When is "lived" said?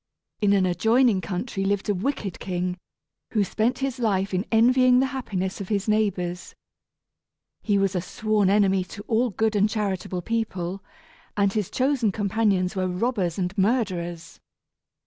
1.63-1.87